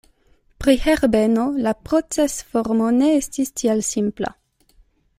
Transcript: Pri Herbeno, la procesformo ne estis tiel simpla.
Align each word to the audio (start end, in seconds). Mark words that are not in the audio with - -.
Pri 0.63 0.73
Herbeno, 0.85 1.43
la 1.67 1.75
procesformo 1.89 2.91
ne 2.99 3.13
estis 3.21 3.55
tiel 3.61 3.85
simpla. 3.93 4.37